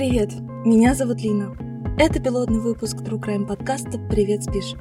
[0.00, 0.30] Привет,
[0.64, 1.54] меня зовут Лина.
[1.98, 4.72] Это пилотный выпуск True Crime подкаста «Привет, спишь?».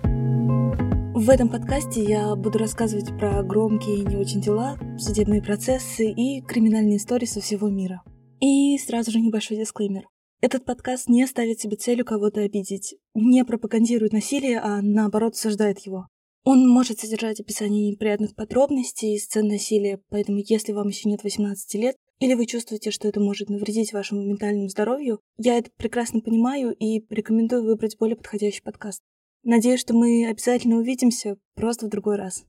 [1.14, 6.42] В этом подкасте я буду рассказывать про громкие и не очень дела, судебные процессы и
[6.42, 8.02] криминальные истории со всего мира.
[8.40, 10.08] И сразу же небольшой дисклеймер.
[10.40, 16.08] Этот подкаст не ставит себе целью кого-то обидеть, не пропагандирует насилие, а наоборот осуждает его.
[16.46, 21.74] Он может содержать описание неприятных подробностей и сцен насилия, поэтому если вам еще нет 18
[21.74, 26.74] лет, или вы чувствуете, что это может навредить вашему ментальному здоровью, я это прекрасно понимаю
[26.74, 29.02] и рекомендую выбрать более подходящий подкаст.
[29.44, 32.44] Надеюсь, что мы обязательно увидимся, просто в другой раз.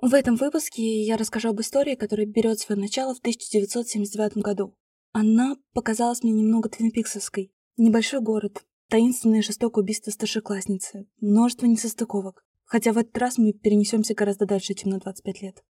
[0.00, 4.74] В этом выпуске я расскажу об истории, которая берет свое начало в 1979 году.
[5.12, 7.52] Она показалась мне немного твинпиксовской.
[7.76, 12.44] Небольшой город, таинственное жестокое убийство старшеклассницы, множество несостыковок.
[12.64, 15.62] Хотя в этот раз мы перенесемся гораздо дальше, чем на 25 лет.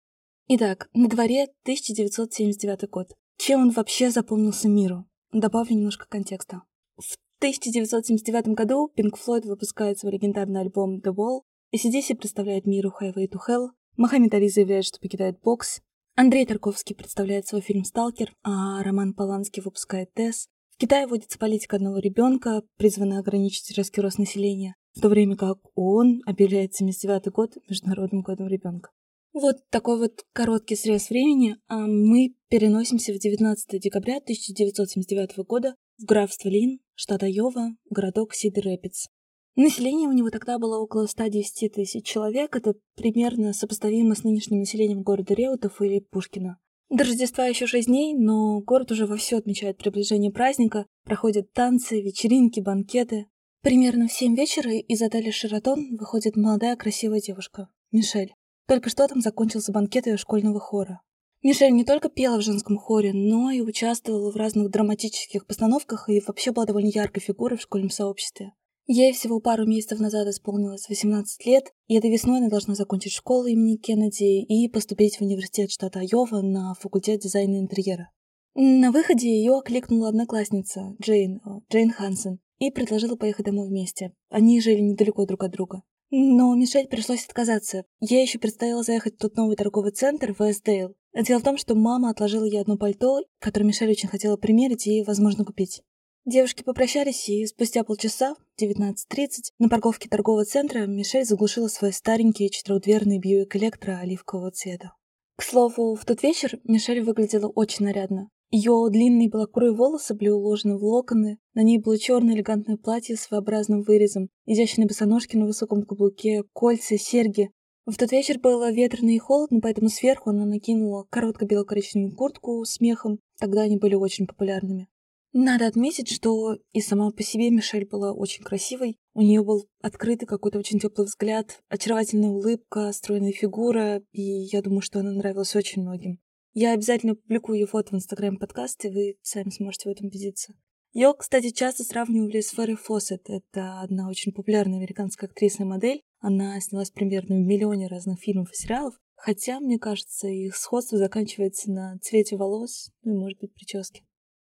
[0.47, 3.13] Итак, на дворе 1979 год.
[3.37, 5.05] Чем он вообще запомнился миру?
[5.31, 6.63] Добавлю немножко контекста.
[6.97, 11.41] В 1979 году Pink Floyd выпускает свой легендарный альбом The Wall,
[11.75, 15.81] ACDC представляет миру Highway to Hell, Мохаммед Али заявляет, что покидает бокс,
[16.15, 20.47] Андрей Тарковский представляет свой фильм «Сталкер», а Роман Поланский выпускает «ТЭС».
[20.69, 25.57] В Китае вводится политика одного ребенка, призванная ограничить резкий рост населения, в то время как
[25.73, 28.91] ООН объявляет 79 год Международным годом ребенка.
[29.33, 36.05] Вот такой вот короткий срез времени, а мы переносимся в 19 декабря 1979 года в
[36.05, 39.07] графство Лин, штат Айова, городок Сидер-Рэпидс.
[39.55, 45.01] Население у него тогда было около 110 тысяч человек, это примерно сопоставимо с нынешним населением
[45.01, 46.59] города Реутов или Пушкина.
[46.89, 52.59] До Рождества еще 6 дней, но город уже вовсю отмечает приближение праздника, проходят танцы, вечеринки,
[52.59, 53.25] банкеты.
[53.63, 58.35] Примерно в 7 вечера из отеля «Шератон» выходит молодая красивая девушка, Мишель.
[58.67, 61.01] Только что там закончился банкет ее школьного хора.
[61.41, 66.21] Мишель не только пела в женском хоре, но и участвовала в разных драматических постановках и
[66.25, 68.53] вообще была довольно яркой фигурой в школьном сообществе.
[68.85, 73.45] Ей всего пару месяцев назад исполнилось 18 лет, и этой весной она должна закончить школу
[73.45, 78.09] имени Кеннеди и поступить в университет штата Айова на факультет дизайна интерьера.
[78.55, 81.41] На выходе ее окликнула одноклассница, Джейн,
[81.71, 84.13] Джейн Хансен, и предложила поехать домой вместе.
[84.29, 85.83] Они жили недалеко друг от друга.
[86.15, 87.85] Но Мишель пришлось отказаться.
[87.99, 90.93] Я еще предстояло заехать в тот новый торговый центр в Эсдейл.
[91.15, 95.01] Дело в том, что мама отложила ей одно пальто, которое Мишель очень хотела примерить и,
[95.01, 95.81] возможно, купить.
[96.23, 102.51] Девушки попрощались, и спустя полчаса, в 19.30, на парковке торгового центра Мишель заглушила свой старенький
[102.51, 104.93] четырехдверный Бьюик Электро оливкового цвета.
[105.35, 108.29] К слову, в тот вечер Мишель выглядела очень нарядно.
[108.55, 113.21] Ее длинные белокурые волосы были уложены в локоны, на ней было черное элегантное платье с
[113.21, 117.49] своеобразным вырезом, изящные босоножки на высоком каблуке, кольца, серьги.
[117.87, 122.79] В тот вечер было ветрено и холодно, поэтому сверху она накинула короткую бело-коричневую куртку с
[122.79, 124.87] мехом, тогда они были очень популярными.
[125.33, 128.97] Надо отметить, что и сама по себе Мишель была очень красивой.
[129.15, 134.81] У нее был открытый какой-то очень теплый взгляд, очаровательная улыбка, стройная фигура, и я думаю,
[134.81, 136.19] что она нравилась очень многим.
[136.53, 140.53] Я обязательно публикую фото в инстаграм подкаста, и вы сами сможете в этом убедиться.
[140.93, 143.23] Ее, кстати, часто сравнивали с Ферри Фоссет.
[143.27, 146.03] Это одна очень популярная американская актриса и модель.
[146.19, 148.93] Она снялась примерно в миллионе разных фильмов и сериалов.
[149.15, 154.01] Хотя, мне кажется, их сходство заканчивается на цвете волос, ну и, может быть, прическе.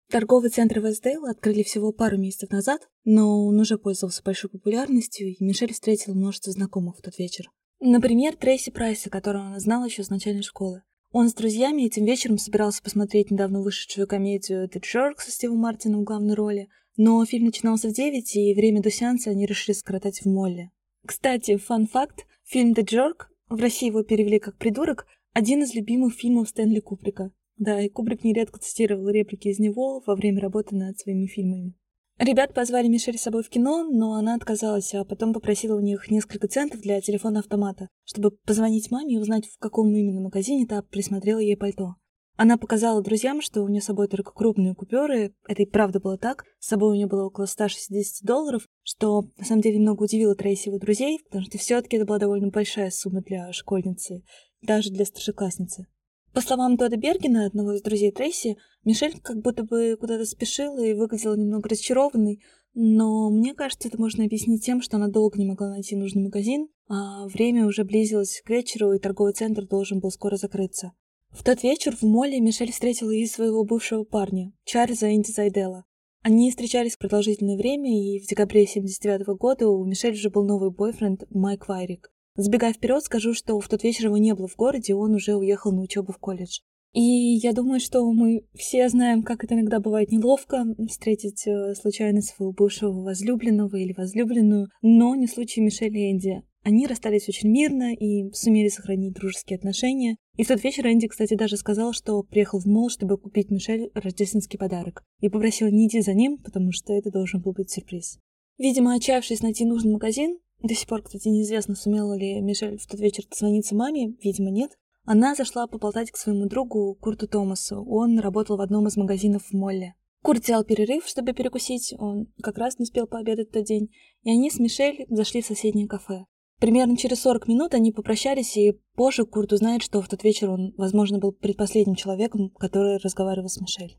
[0.10, 5.42] Торговый центр Вестдейл открыли всего пару месяцев назад, но он уже пользовался большой популярностью, и
[5.42, 7.50] Мишель встретила множество знакомых в тот вечер.
[7.80, 10.84] Например, Трейси Прайса, которого она знала еще с начальной школы.
[11.12, 16.02] Он с друзьями этим вечером собирался посмотреть недавно вышедшую комедию «The Jerk» со Стивом Мартином
[16.02, 20.22] в главной роли, но фильм начинался в 9, и время до сеанса они решили скоротать
[20.22, 20.72] в молле.
[21.06, 26.48] Кстати, фан-факт, фильм «The Jerk», в России его перевели как «Придурок», один из любимых фильмов
[26.48, 27.32] Стэнли Кубрика.
[27.58, 31.74] Да, и Кубрик нередко цитировал реплики из него во время работы над своими фильмами.
[32.22, 36.12] Ребят позвали Мишель с собой в кино, но она отказалась, а потом попросила у них
[36.12, 40.84] несколько центов для телефона автомата, чтобы позвонить маме и узнать, в каком именно магазине та
[40.84, 41.96] присмотрела ей пальто.
[42.38, 45.34] Она показала друзьям, что у нее с собой только крупные купюры.
[45.48, 46.46] Это и правда было так.
[46.60, 50.68] С собой у нее было около 160 долларов, что на самом деле немного удивило Трейси
[50.68, 54.22] его друзей, потому что все-таки это была довольно большая сумма для школьницы,
[54.62, 55.88] даже для старшеклассницы.
[56.34, 60.94] По словам Тода Бергена, одного из друзей Трейси, Мишель как будто бы куда-то спешила и
[60.94, 62.42] выглядела немного разочарованной,
[62.74, 66.70] но мне кажется, это можно объяснить тем, что она долго не могла найти нужный магазин,
[66.88, 70.94] а время уже близилось к вечеру, и торговый центр должен был скоро закрыться.
[71.32, 75.84] В тот вечер в моле Мишель встретила и своего бывшего парня, Чарльза Энди Зайдела.
[76.22, 80.72] Они встречались продолжительное время, и в декабре 79 -го года у Мишель уже был новый
[80.72, 82.12] бойфренд Майк Вайрик.
[82.36, 85.72] Забегая вперед, скажу, что в тот вечер его не было в городе, он уже уехал
[85.72, 86.60] на учебу в колледж.
[86.94, 92.22] И я думаю, что мы все знаем, как это иногда бывает неловко встретить э, случайно
[92.22, 96.42] своего бывшего возлюбленного или возлюбленную, но не в случае Мишель и Энди.
[96.64, 100.18] Они расстались очень мирно и сумели сохранить дружеские отношения.
[100.36, 103.90] И в тот вечер Энди, кстати, даже сказал, что приехал в мол, чтобы купить Мишель
[103.94, 105.04] рождественский подарок.
[105.22, 108.20] И попросил не идти за ним, потому что это должен был быть сюрприз.
[108.58, 113.00] Видимо, отчаявшись найти нужный магазин, до сих пор, кстати, неизвестно, сумела ли Мишель в тот
[113.00, 114.72] вечер дозвониться маме, видимо, нет,
[115.06, 117.84] она зашла поболтать к своему другу Курту Томасу.
[117.88, 119.96] Он работал в одном из магазинов в Молле.
[120.24, 123.90] Курт взял перерыв, чтобы перекусить, он как раз не успел пообедать в тот день,
[124.24, 126.26] и они с Мишель зашли в соседнее кафе.
[126.60, 130.76] Примерно через 40 минут они попрощались, и позже Курт узнает, что в тот вечер он,
[130.78, 133.98] возможно, был предпоследним человеком, который разговаривал с Мишель.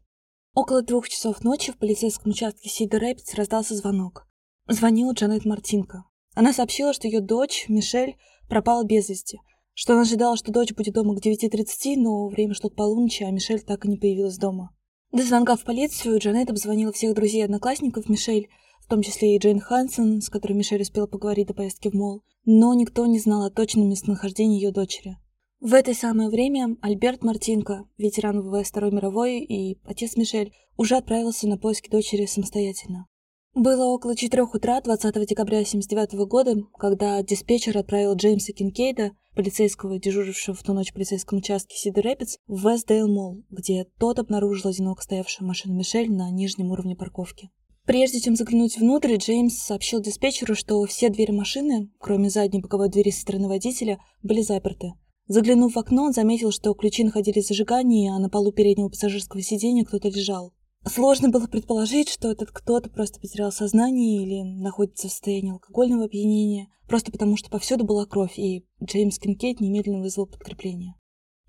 [0.55, 4.29] Около двух часов ночи в полицейском участке Сида Рэпидс раздался звонок.
[4.69, 6.05] Звонила Джанет Мартинко.
[6.35, 8.17] Она сообщила, что ее дочь, Мишель,
[8.49, 9.41] пропала без вести,
[9.75, 13.31] что она ожидала, что дочь будет дома к 9.30, но время шло к полуночи, а
[13.31, 14.75] Мишель так и не появилась дома.
[15.13, 18.49] До звонка в полицию Джанет обзвонила всех друзей и одноклассников Мишель,
[18.81, 22.23] в том числе и Джейн Хансен, с которой Мишель успела поговорить до поездки в мол,
[22.47, 25.19] но никто не знал о точном местонахождении ее дочери.
[25.61, 31.47] В это самое время Альберт Мартинко, ветеран ВВС Второй мировой и отец Мишель, уже отправился
[31.47, 33.07] на поиски дочери самостоятельно.
[33.55, 40.55] Было около 4 утра 20 декабря 1979 года, когда диспетчер отправил Джеймса Кинкейда, полицейского, дежурившего
[40.55, 45.03] в ту ночь в полицейском участке Сидар Рэпидс, в Вестдейл Молл, где тот обнаружил одиноко
[45.03, 47.51] стоявшую машину Мишель на нижнем уровне парковки.
[47.85, 53.11] Прежде чем заглянуть внутрь, Джеймс сообщил диспетчеру, что все двери машины, кроме задней боковой двери
[53.11, 54.95] со стороны водителя, были заперты.
[55.27, 59.43] Заглянув в окно, он заметил, что ключи находились в зажигании, а на полу переднего пассажирского
[59.43, 60.53] сиденья кто-то лежал.
[60.85, 66.69] Сложно было предположить, что этот кто-то просто потерял сознание или находится в состоянии алкогольного опьянения,
[66.89, 70.97] просто потому что повсюду была кровь, и Джеймс Кинкейт немедленно вызвал подкрепление.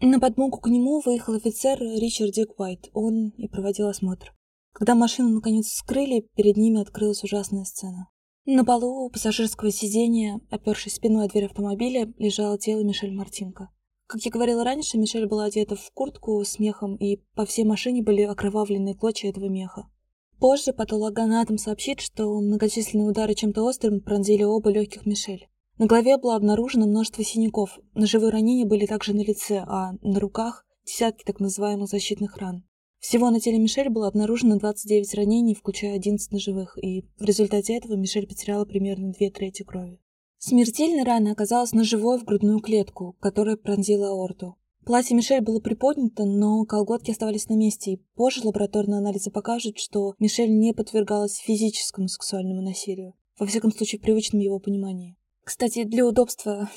[0.01, 2.89] На подмогу к нему выехал офицер Ричард Дик Уайт.
[2.93, 4.35] Он и проводил осмотр.
[4.73, 8.09] Когда машину наконец вскрыли, перед ними открылась ужасная сцена.
[8.45, 13.69] На полу у пассажирского сиденья, опершись спиной о дверь автомобиля, лежало тело Мишель Мартинко.
[14.07, 18.03] Как я говорила раньше, Мишель была одета в куртку с мехом, и по всей машине
[18.03, 19.87] были окровавленные клочья этого меха.
[20.39, 25.47] Позже патологоанатом сообщит, что многочисленные удары чем-то острым пронзили оба легких Мишель.
[25.77, 30.65] На голове было обнаружено множество синяков, ножевые ранения были также на лице, а на руках
[30.85, 32.63] десятки так называемых защитных ран.
[32.99, 37.95] Всего на теле Мишель было обнаружено 29 ранений, включая 11 ножевых, и в результате этого
[37.95, 39.99] Мишель потеряла примерно две трети крови.
[40.45, 44.57] Смертельной раной оказалась ножевой в грудную клетку, которая пронзила аорту.
[44.85, 50.15] Платье Мишель было приподнято, но колготки оставались на месте, и позже лабораторные анализы покажут, что
[50.19, 55.15] Мишель не подвергалась физическому сексуальному насилию, во всяком случае в привычном его понимании.
[55.45, 56.69] Кстати, для удобства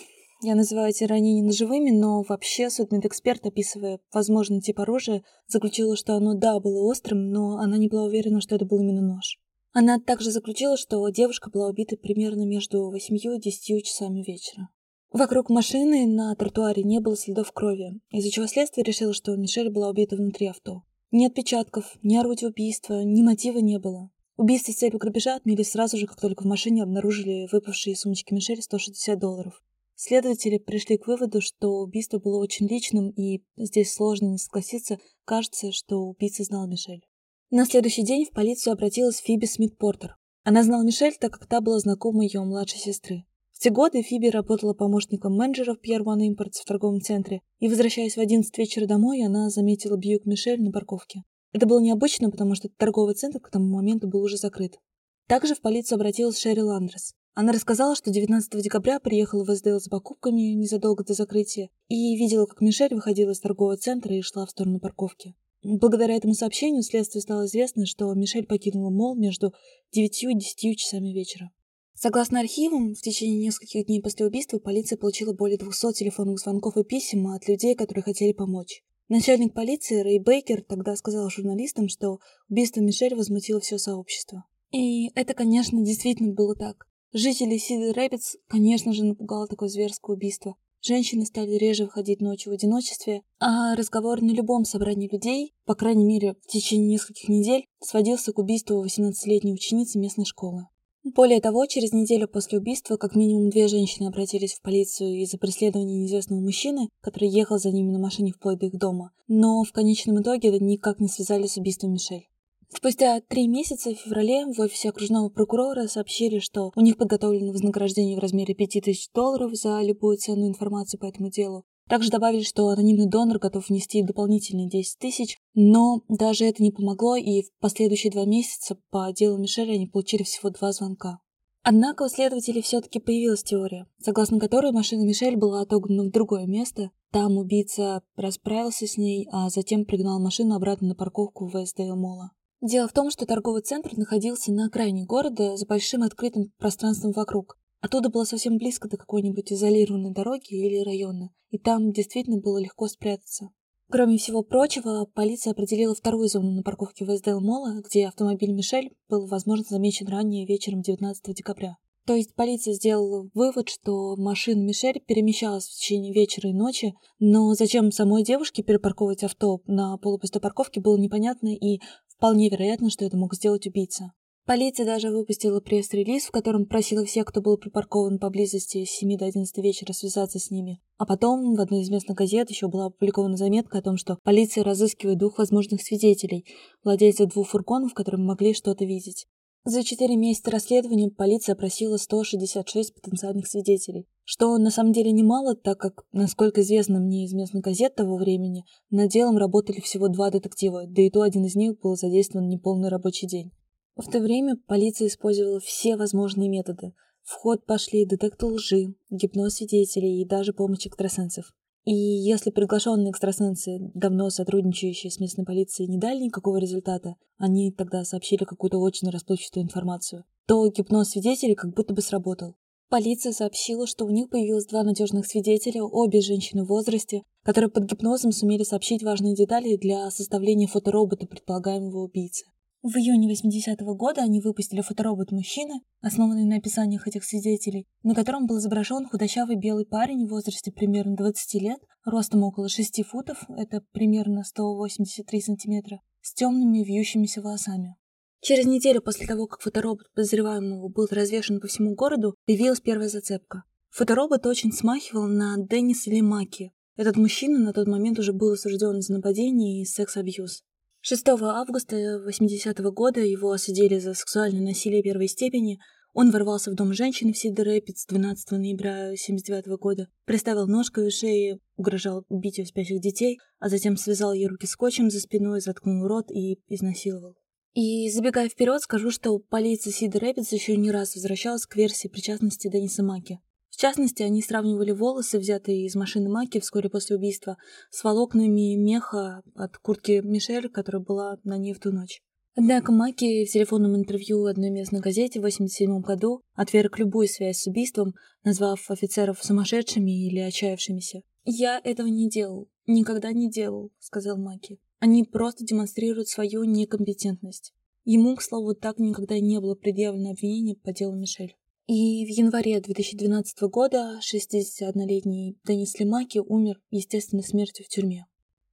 [0.44, 6.34] я называю эти ранения ножевыми, но вообще судмедэксперт, описывая возможный тип оружия, заключила, что оно,
[6.34, 9.40] да, было острым, но она не была уверена, что это был именно нож.
[9.78, 14.70] Она также заключила, что девушка была убита примерно между 8 и 10 часами вечера.
[15.12, 19.90] Вокруг машины на тротуаре не было следов крови, из-за чего следствие решило, что Мишель была
[19.90, 20.84] убита внутри авто.
[21.10, 24.08] Ни отпечатков, ни орудия убийства, ни мотива не было.
[24.38, 28.32] Убийство с целью грабежа отмели сразу же, как только в машине обнаружили выпавшие из сумочки
[28.32, 29.62] Мишель 160 долларов.
[29.94, 35.70] Следователи пришли к выводу, что убийство было очень личным, и здесь сложно не согласиться, кажется,
[35.70, 37.05] что убийца знал Мишель.
[37.50, 40.16] На следующий день в полицию обратилась Фиби Смит-Портер.
[40.42, 43.24] Она знала Мишель, так как та была знакома ее младшей сестры.
[43.52, 47.68] В те годы Фиби работала помощником менеджера в Pier One Imports в торговом центре, и,
[47.68, 51.22] возвращаясь в 11 вечера домой, она заметила Бьюк Мишель на парковке.
[51.52, 54.80] Это было необычно, потому что торговый центр к тому моменту был уже закрыт.
[55.28, 57.14] Также в полицию обратилась Шерри Ландрес.
[57.34, 62.46] Она рассказала, что 19 декабря приехала в СДЛ с покупками незадолго до закрытия и видела,
[62.46, 65.36] как Мишель выходила из торгового центра и шла в сторону парковки.
[65.68, 69.52] Благодаря этому сообщению следствию стало известно, что Мишель покинула мол между
[69.90, 71.50] 9 и 10 часами вечера.
[71.92, 76.84] Согласно архивам, в течение нескольких дней после убийства полиция получила более 200 телефонных звонков и
[76.84, 78.84] писем от людей, которые хотели помочь.
[79.08, 84.44] Начальник полиции Рэй Бейкер тогда сказал журналистам, что убийство Мишель возмутило все сообщество.
[84.70, 86.86] И это, конечно, действительно было так.
[87.12, 90.54] Жители Сиды Рэпидс, конечно же, напугало такое зверское убийство.
[90.86, 96.04] Женщины стали реже выходить ночью в одиночестве, а разговор на любом собрании людей, по крайней
[96.04, 100.68] мере, в течение нескольких недель, сводился к убийству 18-летней ученицы местной школы.
[101.02, 106.02] Более того, через неделю после убийства как минимум две женщины обратились в полицию из-за преследования
[106.02, 110.22] неизвестного мужчины, который ехал за ними на машине вплоть до их дома, но в конечном
[110.22, 112.28] итоге это никак не связали с убийством Мишель.
[112.68, 118.16] Спустя три месяца в феврале в офисе окружного прокурора сообщили, что у них подготовлено вознаграждение
[118.16, 121.64] в размере 5000 долларов за любую ценную информацию по этому делу.
[121.88, 127.14] Также добавили, что анонимный донор готов внести дополнительные 10 тысяч, но даже это не помогло,
[127.14, 131.20] и в последующие два месяца по делу Мишеля они получили всего два звонка.
[131.62, 136.90] Однако у следователей все-таки появилась теория, согласно которой машина Мишель была отогнана в другое место.
[137.10, 142.32] Там убийца расправился с ней, а затем пригнал машину обратно на парковку в ВСД Мола.
[142.66, 147.56] Дело в том, что торговый центр находился на окраине города с большим открытым пространством вокруг.
[147.80, 152.88] Оттуда было совсем близко до какой-нибудь изолированной дороги или района, и там действительно было легко
[152.88, 153.50] спрятаться.
[153.88, 159.28] Кроме всего прочего, полиция определила вторую зону на парковке Вестдейл Молла, где автомобиль Мишель был,
[159.28, 161.76] возможно, замечен ранее вечером 19 декабря.
[162.06, 167.52] То есть полиция сделала вывод, что машина Мишель перемещалась в течение вечера и ночи, но
[167.54, 171.80] зачем самой девушке перепарковывать авто на полупустой парковке было непонятно и
[172.16, 174.12] вполне вероятно, что это мог сделать убийца.
[174.46, 179.24] Полиция даже выпустила пресс-релиз, в котором просила всех, кто был припаркован поблизости с 7 до
[179.24, 180.80] 11 вечера, связаться с ними.
[180.98, 184.62] А потом в одной из местных газет еще была опубликована заметка о том, что полиция
[184.62, 186.46] разыскивает двух возможных свидетелей,
[186.84, 189.26] владельцев двух фургонов, которые могли что-то видеть.
[189.68, 195.76] За четыре месяца расследования полиция опросила 166 потенциальных свидетелей, что на самом деле немало, так
[195.80, 200.84] как, насколько известно мне из местных газет того времени, над делом работали всего два детектива,
[200.86, 203.50] да и то один из них был задействован неполный рабочий день.
[203.96, 206.94] В то время полиция использовала все возможные методы.
[207.24, 211.52] В ход пошли детектор лжи, гипноз свидетелей и даже помощь экстрасенсов.
[211.86, 218.04] И если приглашенные экстрасенсы, давно сотрудничающие с местной полицией, не дали никакого результата, они тогда
[218.04, 222.56] сообщили какую-то очень расплывчатую информацию, то гипноз свидетелей как будто бы сработал.
[222.88, 227.84] Полиция сообщила, что у них появилось два надежных свидетеля, обе женщины в возрасте, которые под
[227.84, 232.46] гипнозом сумели сообщить важные детали для составления фоторобота предполагаемого убийцы.
[232.88, 238.46] В июне 80-го года они выпустили фоторобот мужчины, основанный на описаниях этих свидетелей, на котором
[238.46, 243.82] был изображен худощавый белый парень в возрасте примерно 20 лет, ростом около 6 футов, это
[243.90, 247.96] примерно 183 сантиметра, с темными вьющимися волосами.
[248.40, 253.64] Через неделю после того, как фоторобот подозреваемого был развешен по всему городу, появилась первая зацепка.
[253.90, 256.70] Фоторобот очень смахивал на Денниса Лимаки.
[256.96, 260.62] Этот мужчина на тот момент уже был осужден за нападение и секс-абьюз.
[261.08, 265.78] 6 августа 80 -го года его осудили за сексуальное насилие первой степени.
[266.14, 270.90] Он ворвался в дом женщины в Сидер Рэпидс 12 ноября 79 -го года, приставил нож
[270.90, 275.20] к ее шее, угрожал убить ее спящих детей, а затем связал ей руки скотчем за
[275.20, 277.36] спиной, заткнул рот и изнасиловал.
[277.74, 282.68] И забегая вперед, скажу, что полиция Сидер Рэпидс еще не раз возвращалась к версии причастности
[282.68, 283.38] Денниса Маки.
[283.76, 287.58] В частности, они сравнивали волосы, взятые из машины Маки вскоре после убийства,
[287.90, 292.22] с волокнами меха от куртки Мишель, которая была на ней в ту ночь.
[292.54, 297.66] Однако Маки в телефонном интервью одной местной газете в 1987 году отверг любую связь с
[297.66, 298.14] убийством,
[298.44, 301.20] назвав офицеров сумасшедшими или отчаявшимися.
[301.44, 302.70] «Я этого не делал.
[302.86, 304.78] Никогда не делал»,— сказал Маки.
[305.00, 307.74] «Они просто демонстрируют свою некомпетентность».
[308.06, 311.56] Ему, к слову, так никогда не было предъявлено обвинение по делу Мишель.
[311.86, 318.26] И в январе 2012 года 61-летний Денис Лемаки умер естественной смертью в тюрьме.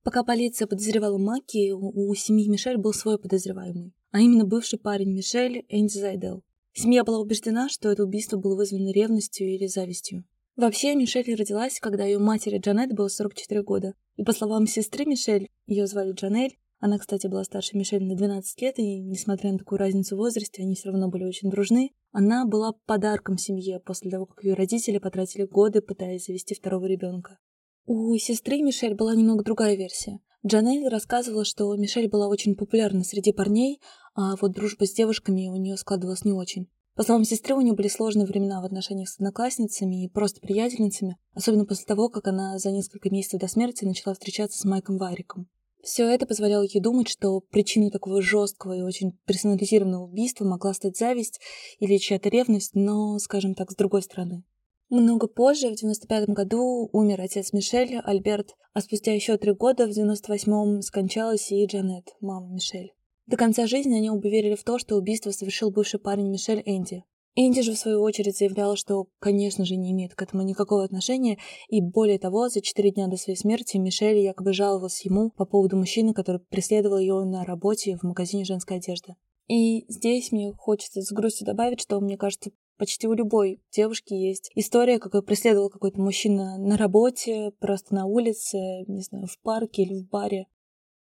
[0.03, 5.63] Пока полиция подозревала Маки, у семьи Мишель был свой подозреваемый, а именно бывший парень Мишель
[5.69, 6.41] Энди Зайдел.
[6.73, 10.25] Семья была убеждена, что это убийство было вызвано ревностью или завистью.
[10.55, 13.93] Вообще, Мишель родилась, когда ее матери Джанет было 44 года.
[14.17, 18.61] И по словам сестры Мишель, ее звали Джанель, она, кстати, была старше Мишель на 12
[18.61, 21.93] лет, и, несмотря на такую разницу в возрасте, они все равно были очень дружны.
[22.11, 27.39] Она была подарком семье после того, как ее родители потратили годы, пытаясь завести второго ребенка.
[27.85, 30.19] У сестры Мишель была немного другая версия.
[30.45, 33.79] Джанель рассказывала, что Мишель была очень популярна среди парней,
[34.13, 36.67] а вот дружба с девушками у нее складывалась не очень.
[36.95, 41.17] По словам сестры, у нее были сложные времена в отношениях с одноклассницами и просто приятельницами,
[41.33, 45.47] особенно после того, как она за несколько месяцев до смерти начала встречаться с Майком Вариком.
[45.83, 50.97] Все это позволяло ей думать, что причиной такого жесткого и очень персонализированного убийства могла стать
[50.97, 51.41] зависть
[51.79, 54.43] или чья-то ревность, но, скажем так, с другой стороны.
[54.89, 59.89] Много позже, в 95 году, умер отец Мишель, Альберт, а спустя еще три года, в
[59.89, 62.93] 98-м, скончалась и Джанет, мама Мишель.
[63.25, 67.03] До конца жизни они оба верили в то, что убийство совершил бывший парень Мишель Энди.
[67.35, 71.39] Энди же, в свою очередь, заявляла, что, конечно же, не имеет к этому никакого отношения,
[71.67, 75.75] и более того, за четыре дня до своей смерти Мишель якобы жаловалась ему по поводу
[75.75, 79.15] мужчины, который преследовал ее на работе в магазине женской одежды.
[79.47, 84.51] И здесь мне хочется с грустью добавить, что, мне кажется, почти у любой девушки есть
[84.55, 89.81] история, как ее преследовал какой-то мужчина на работе, просто на улице, не знаю, в парке
[89.81, 90.45] или в баре.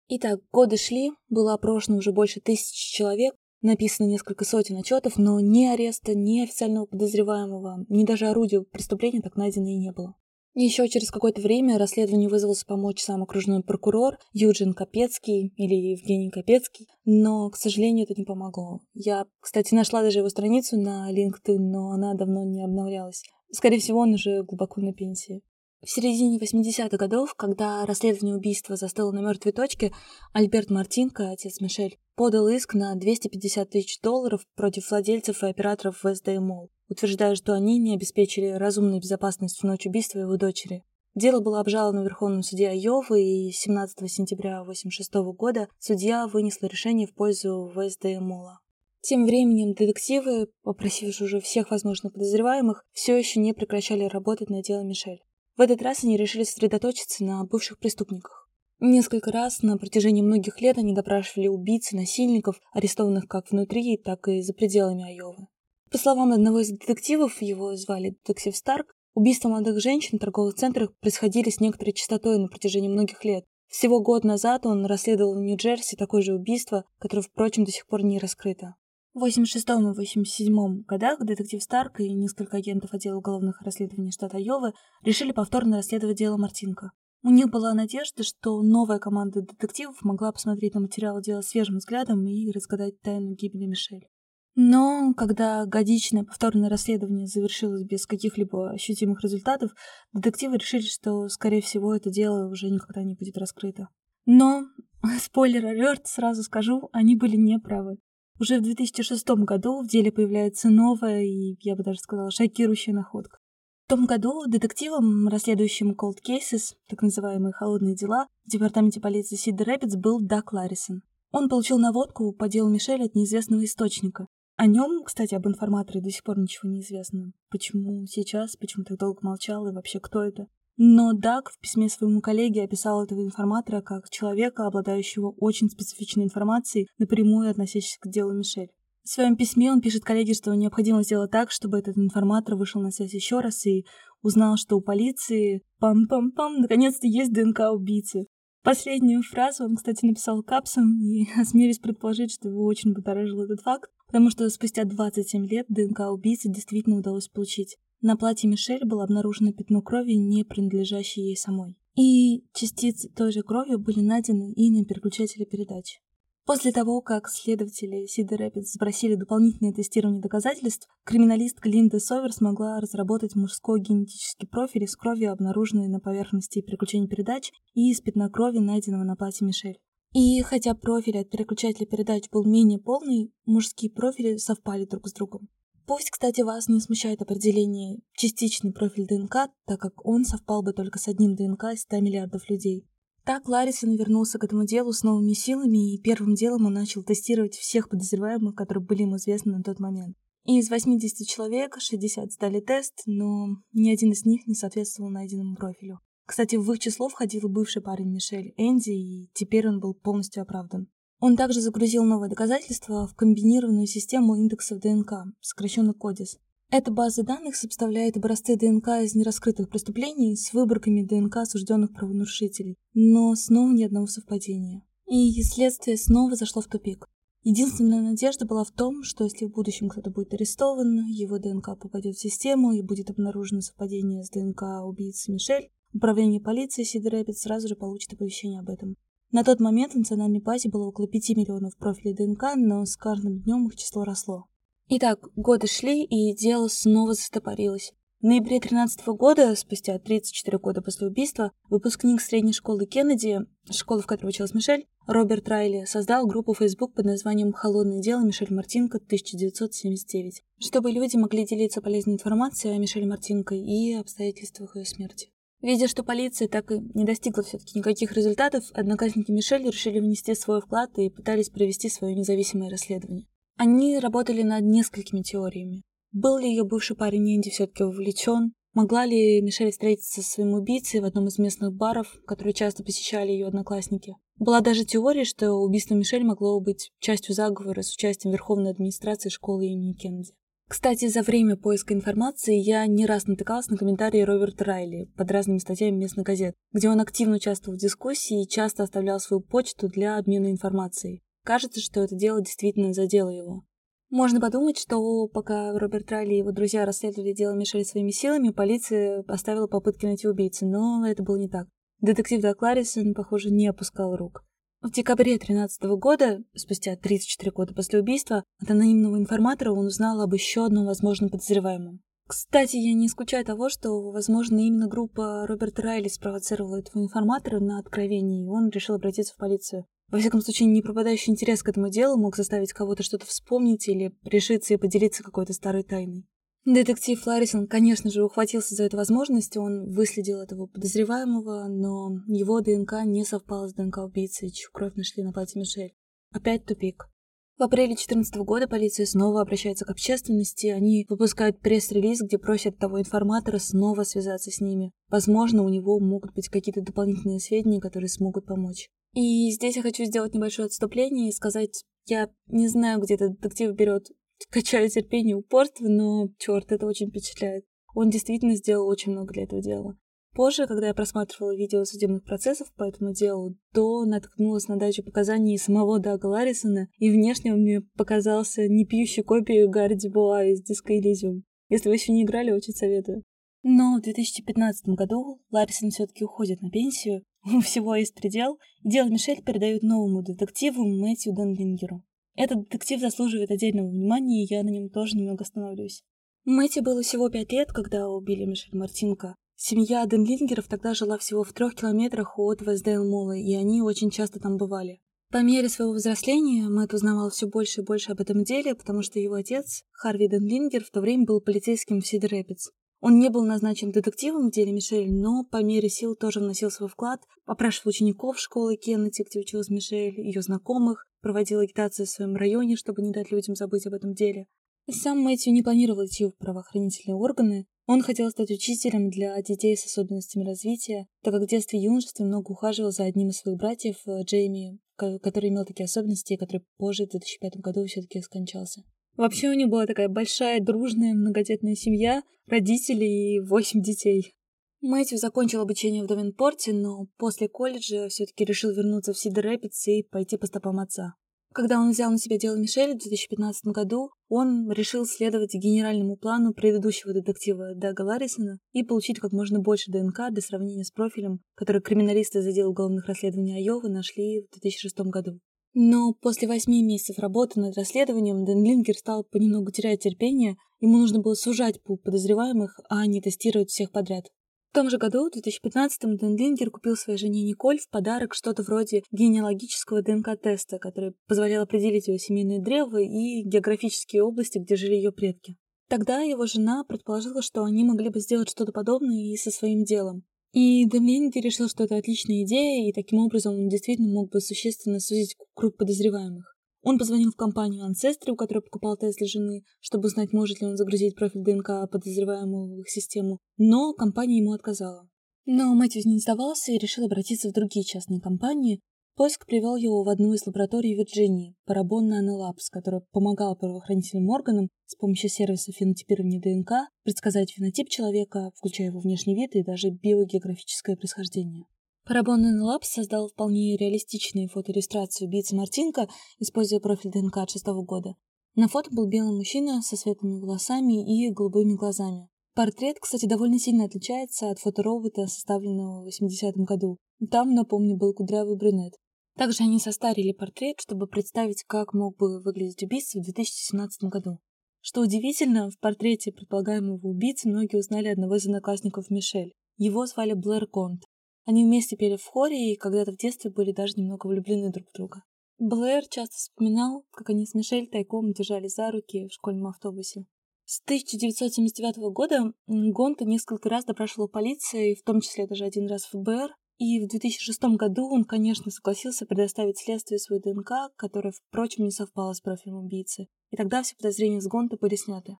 [0.09, 5.65] Итак, годы шли, было опрошено уже больше тысячи человек, Написано несколько сотен отчетов, но ни
[5.65, 10.15] ареста, ни официального подозреваемого, ни даже орудия преступления так найдено и не было.
[10.53, 16.89] Еще через какое-то время расследованию вызвался помочь сам окружной прокурор Юджин Капецкий или Евгений Капецкий,
[17.05, 18.81] но, к сожалению, это не помогло.
[18.93, 23.23] Я, кстати, нашла даже его страницу на LinkedIn, но она давно не обновлялась.
[23.49, 25.41] Скорее всего, он уже глубоко на пенсии.
[25.83, 29.93] В середине 80-х годов, когда расследование убийства застыло на мертвой точке,
[30.31, 36.39] Альберт Мартинко, отец Мишель, подал иск на 250 тысяч долларов против владельцев и операторов Вестдейл
[36.39, 40.83] Молл утверждая, что они не обеспечили разумную безопасность в ночь убийства его дочери.
[41.15, 47.07] Дело было обжаловано в Верховном суде Айовы, и 17 сентября 1986 года судья вынесла решение
[47.07, 48.59] в пользу Вестдейл Молла.
[49.01, 54.87] Тем временем детективы, попросившие уже всех возможных подозреваемых, все еще не прекращали работать над делом
[54.87, 55.21] Мишель.
[55.55, 58.49] В этот раз они решили сосредоточиться на бывших преступниках.
[58.79, 64.27] Несколько раз на протяжении многих лет они допрашивали убийц и насильников, арестованных как внутри, так
[64.27, 65.47] и за пределами Айовы.
[65.91, 70.97] По словам одного из детективов, его звали детектив Старк, убийства молодых женщин в торговых центрах
[70.99, 73.45] происходили с некоторой частотой на протяжении многих лет.
[73.69, 78.03] Всего год назад он расследовал в Нью-Джерси такое же убийство, которое, впрочем, до сих пор
[78.03, 78.75] не раскрыто.
[79.13, 84.73] В 86 и 87 годах детектив Старк и несколько агентов отдела уголовных расследований штата Йовы
[85.03, 86.91] решили повторно расследовать дело Мартинка.
[87.21, 92.25] У них была надежда, что новая команда детективов могла посмотреть на материал дела свежим взглядом
[92.27, 94.07] и разгадать тайну гибели Мишель.
[94.55, 99.75] Но когда годичное повторное расследование завершилось без каких-либо ощутимых результатов,
[100.11, 103.89] детективы решили, что, скорее всего, это дело уже никогда не будет раскрыто.
[104.25, 104.63] Но,
[105.21, 107.99] спойлер алерт, сразу скажу, они были неправы.
[108.39, 113.39] Уже в 2006 году в деле появляется новая и, я бы даже сказала, шокирующая находка.
[113.85, 119.63] В том году детективом, расследующим cold cases, так называемые холодные дела, в департаменте полиции Сида
[119.65, 121.03] Рэпидс был Дак Ларрисон.
[121.31, 126.11] Он получил наводку по делу Мишель от неизвестного источника, о нем, кстати, об информаторе до
[126.11, 127.33] сих пор ничего не известно.
[127.49, 130.47] Почему сейчас, почему так долго молчал и вообще кто это?
[130.77, 136.87] Но Даг в письме своему коллеге описал этого информатора как человека, обладающего очень специфичной информацией,
[136.97, 138.71] напрямую относящейся к делу Мишель.
[139.03, 142.89] В своем письме он пишет коллеге, что необходимо сделать так, чтобы этот информатор вышел на
[142.89, 143.85] связь еще раз и
[144.21, 148.25] узнал, что у полиции пам-пам-пам наконец-то есть ДНК убийцы.
[148.63, 153.91] Последнюю фразу он, кстати, написал капсом, и осмелюсь предположить, что его очень будоражил этот факт,
[154.07, 157.77] потому что спустя 27 лет ДНК убийцы действительно удалось получить.
[158.03, 161.77] На платье Мишель было обнаружено пятно крови, не принадлежащее ей самой.
[161.95, 166.01] И частицы той же крови были найдены и на переключателе передач.
[166.45, 173.35] После того, как следователи Сида Рэпидс спросили дополнительное тестирование доказательств, криминалистка Линда Совер смогла разработать
[173.35, 179.05] мужской генетический профиль из крови, обнаруженной на поверхности переключения передач, и из пятна крови, найденного
[179.05, 179.79] на платье Мишель.
[180.11, 185.47] И хотя профиль от переключателя передач был менее полный, мужские профили совпали друг с другом.
[185.85, 190.97] Пусть, кстати, вас не смущает определение частичный профиль ДНК, так как он совпал бы только
[190.97, 192.87] с одним ДНК из 100 миллиардов людей.
[193.25, 197.55] Так Ларрисон вернулся к этому делу с новыми силами, и первым делом он начал тестировать
[197.55, 200.17] всех подозреваемых, которые были ему известны на тот момент.
[200.45, 205.55] И из 80 человек 60 сдали тест, но ни один из них не соответствовал найденному
[205.55, 205.99] профилю.
[206.25, 210.87] Кстати, в их число входил бывший парень Мишель, Энди, и теперь он был полностью оправдан.
[211.25, 216.37] Он также загрузил новые доказательства в комбинированную систему индексов ДНК, сокращенно CODIS,
[216.69, 223.33] эта база данных составляет образцы ДНК из нераскрытых преступлений с выборками ДНК осужденных правонарушителей, но
[223.35, 224.83] снова ни одного совпадения.
[225.07, 227.07] И следствие снова зашло в тупик.
[227.43, 232.17] Единственная надежда была в том, что если в будущем кто-то будет арестован, его ДНК попадет
[232.17, 237.77] в систему и будет обнаружено совпадение с ДНК убийцы Мишель, управление полиции Сидрэпид сразу же
[237.77, 238.97] получит оповещение об этом.
[239.33, 243.39] На тот момент в национальной базе было около 5 миллионов профилей ДНК, но с каждым
[243.39, 244.45] днем их число росло.
[244.89, 247.93] Итак, годы шли, и дело снова застопорилось.
[248.21, 253.39] В ноябре 13 года, спустя 34 года после убийства, выпускник средней школы Кеннеди,
[253.71, 258.53] школы, в которой училась Мишель, Роберт Райли, создал группу Facebook под названием «Холодное дело Мишель
[258.53, 265.32] Мартинко 1979», чтобы люди могли делиться полезной информацией о Мишель Мартинко и обстоятельствах ее смерти.
[265.63, 270.59] Видя, что полиция так и не достигла все-таки никаких результатов, одноклассники Мишель решили внести свой
[270.59, 273.27] вклад и пытались провести свое независимое расследование.
[273.57, 275.83] Они работали над несколькими теориями.
[276.11, 278.51] Был ли ее бывший парень Энди все-таки вовлечен?
[278.73, 283.31] Могла ли Мишель встретиться со своим убийцей в одном из местных баров, которые часто посещали
[283.31, 284.17] ее одноклассники?
[284.37, 289.67] Была даже теория, что убийство Мишель могло быть частью заговора с участием Верховной администрации школы
[289.67, 290.33] имени Кеннеди.
[290.73, 295.59] Кстати, за время поиска информации я не раз натыкалась на комментарии Роберта Райли под разными
[295.59, 300.17] статьями местных газет, где он активно участвовал в дискуссии и часто оставлял свою почту для
[300.17, 301.21] обмена информацией.
[301.45, 303.63] Кажется, что это дело действительно задело его.
[304.09, 309.21] Можно подумать, что пока Роберт Райли и его друзья расследовали дело Мишель своими силами, полиция
[309.21, 311.67] поставила попытки найти убийцу, но это было не так.
[312.01, 314.43] Детектив Дак Ларрисон, похоже, не опускал рук.
[314.83, 320.33] В декабре 2013 года, спустя 34 года после убийства, от анонимного информатора он узнал об
[320.33, 322.01] еще одном возможном подозреваемом.
[322.27, 327.79] Кстати, я не исключаю того, что, возможно, именно группа Роберта Райли спровоцировала этого информатора на
[327.79, 329.85] откровение, и он решил обратиться в полицию.
[330.11, 334.11] Во всяком случае, не пропадающий интерес к этому делу мог заставить кого-то что-то вспомнить или
[334.25, 336.25] решиться и поделиться какой-то старой тайной.
[336.65, 343.03] Детектив Ларрисон, конечно же, ухватился за эту возможность, он выследил этого подозреваемого, но его ДНК
[343.03, 345.93] не совпало с ДНК убийцы, чью кровь нашли на платье Мишель.
[346.31, 347.09] Опять тупик.
[347.57, 352.99] В апреле 2014 года полиция снова обращается к общественности, они выпускают пресс-релиз, где просят того
[352.99, 354.91] информатора снова связаться с ними.
[355.09, 358.89] Возможно, у него могут быть какие-то дополнительные сведения, которые смогут помочь.
[359.13, 363.75] И здесь я хочу сделать небольшое отступление и сказать, я не знаю, где этот детектив
[363.75, 364.07] берет
[364.49, 367.65] качаю терпение упорство, но, черт, это очень впечатляет.
[367.95, 369.97] Он действительно сделал очень много для этого дела.
[370.33, 375.59] Позже, когда я просматривала видео судебных процессов по этому делу, то наткнулась на дачу показаний
[375.59, 380.89] самого Дага Ларрисона, и внешне он мне показался не пьющей копией Гарри Дебуа из Disco
[380.89, 381.43] Elysium.
[381.69, 383.23] Если вы еще не играли, очень советую.
[383.61, 389.09] Но в 2015 году Ларрисон все-таки уходит на пенсию, у всего есть предел, и дело
[389.09, 392.03] Мишель передают новому детективу Мэтью Денлингеру.
[392.35, 396.03] Этот детектив заслуживает отдельного внимания, и я на нем тоже немного остановлюсь.
[396.45, 399.35] Мэтью было всего пять лет, когда убили Мишель Мартинко.
[399.55, 404.57] Семья Денлингеров тогда жила всего в трех километрах от Вестдейл-Молла, и они очень часто там
[404.57, 404.99] бывали.
[405.31, 409.19] По мере своего взросления Мэтт узнавал все больше и больше об этом деле, потому что
[409.19, 412.69] его отец, Харви Денлингер, в то время был полицейским в Сидер Рэпидс.
[413.05, 416.87] Он не был назначен детективом в деле Мишель, но по мере сил тоже вносил свой
[416.87, 422.77] вклад, опрашивал учеников школы Кеннети, где училась Мишель, ее знакомых, проводил агитацию в своем районе,
[422.77, 424.45] чтобы не дать людям забыть об этом деле.
[424.89, 429.85] Сам Мэтью не планировал идти в правоохранительные органы, он хотел стать учителем для детей с
[429.85, 433.97] особенностями развития, так как в детстве и юношестве много ухаживал за одним из своих братьев,
[434.07, 438.83] э, Джейми, который имел такие особенности, и который позже, в 2005 году, все-таки скончался.
[439.15, 444.33] Вообще у них была такая большая, дружная, многодетная семья, родители и восемь детей.
[444.81, 450.37] Мэтью закончил обучение в Давенпорте, но после колледжа все-таки решил вернуться в Сидер и пойти
[450.37, 451.13] по стопам отца.
[451.53, 456.51] Когда он взял на себя дело Мишель в 2015 году, он решил следовать генеральному плану
[456.51, 461.81] предыдущего детектива Дага Ларрисона и получить как можно больше ДНК для сравнения с профилем, который
[461.81, 465.39] криминалисты из отдела уголовных расследований Айовы нашли в 2006 году.
[465.73, 471.19] Но после восьми месяцев работы над расследованием Дэн Линкер стал понемногу терять терпение, ему нужно
[471.19, 474.25] было сужать пул подозреваемых, а не тестировать всех подряд.
[474.69, 478.63] В том же году, в 2015-м, Дэн Линкер купил своей жене Николь в подарок что-то
[478.63, 485.11] вроде генеалогического ДНК-теста, который позволял определить ее семейное древо и географические области, где жили ее
[485.11, 485.57] предки.
[485.89, 490.23] Тогда его жена предположила, что они могли бы сделать что-то подобное и со своим делом.
[490.53, 494.99] И Доминики решил, что это отличная идея, и таким образом он действительно мог бы существенно
[494.99, 496.55] сузить круг подозреваемых.
[496.83, 500.67] Он позвонил в компанию Ancestry, у которой покупал тест для жены, чтобы узнать, может ли
[500.67, 505.09] он загрузить профиль ДНК подозреваемого в их систему, но компания ему отказала.
[505.45, 508.79] Но Мэтью не сдавался и решил обратиться в другие частные компании,
[509.15, 514.95] Поиск привел его в одну из лабораторий Вирджинии, Parabon Nanolabs, которая помогала правоохранительным органам с
[514.95, 521.65] помощью сервиса фенотипирования ДНК предсказать фенотип человека, включая его внешний вид и даже биогеографическое происхождение.
[522.09, 526.07] Parabon Nanolabs создал вполне реалистичные фотоиллюстрации убийцы Мартинка,
[526.39, 528.15] используя профиль ДНК от шестого года.
[528.55, 532.29] На фото был белый мужчина со светлыми волосами и голубыми глазами.
[532.55, 536.97] Портрет, кстати, довольно сильно отличается от фоторобота, составленного в 80-м году.
[537.31, 538.93] Там, напомню, был кудрявый брюнет.
[539.35, 544.39] Также они состарили портрет, чтобы представить, как мог бы выглядеть убийца в 2017 году.
[544.81, 549.53] Что удивительно, в портрете предполагаемого убийцы многие узнали одного из одноклассников Мишель.
[549.77, 551.03] Его звали Блэр Конт.
[551.45, 554.93] Они вместе пели в хоре и когда-то в детстве были даже немного влюблены друг в
[554.93, 555.23] друга.
[555.57, 560.25] Блэр часто вспоминал, как они с Мишель тайком держали за руки в школьном автобусе.
[560.65, 566.51] С 1979 года Гонта несколько раз допрашивал полиции, в том числе даже один раз ФБР,
[566.77, 572.33] и в 2006 году он, конечно, согласился предоставить следствию свою ДНК, которая, впрочем, не совпала
[572.33, 573.27] с профилем убийцы.
[573.51, 575.37] И тогда все подозрения с Гонта были сняты.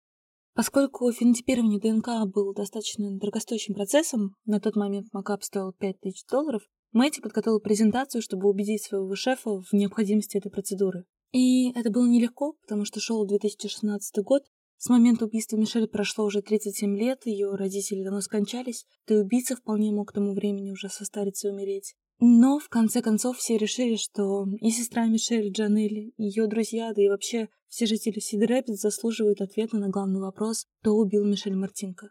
[0.56, 7.22] Поскольку фенотипирование ДНК был достаточно дорогостоящим процессом, на тот момент макап стоил 5000 долларов, Мэтти
[7.22, 11.06] подготовил презентацию, чтобы убедить своего шефа в необходимости этой процедуры.
[11.32, 14.43] И это было нелегко, потому что шел 2016 год,
[14.84, 19.56] с момента убийства Мишель прошло уже 37 лет, ее родители давно скончались, да и убийца
[19.56, 21.96] вполне мог к тому времени уже состариться и умереть.
[22.19, 27.02] Но в конце концов все решили, что и сестра Мишель Джанелли, и ее друзья, да
[27.02, 32.10] и вообще все жители Сид Рэпид заслуживают ответа на главный вопрос, кто убил Мишель Мартинко.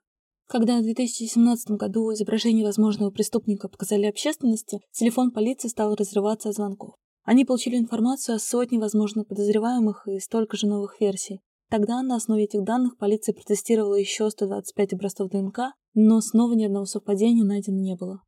[0.49, 6.95] Когда в 2017 году изображение возможного преступника показали общественности, телефон полиции стал разрываться от звонков.
[7.25, 11.43] Они получили информацию о сотне возможных подозреваемых и столько же новых версий.
[11.73, 16.85] Тогда на основе этих данных полиция протестировала еще 125 образцов ДНК, но снова ни одного
[16.85, 18.21] совпадения найдено не было.